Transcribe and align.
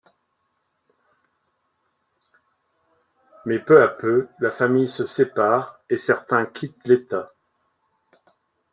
Mais 3.45 3.59
peu 3.59 3.83
à 3.83 3.87
peu 3.87 4.29
la 4.39 4.49
famille 4.49 4.87
se 4.87 5.05
sépare 5.05 5.79
et 5.91 5.99
certains 5.99 6.47
quittent 6.47 6.87
l'État. 6.87 7.31